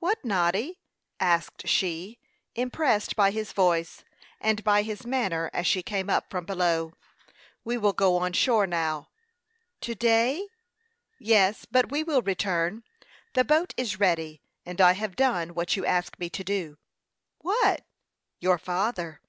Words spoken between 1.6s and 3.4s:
she, impressed by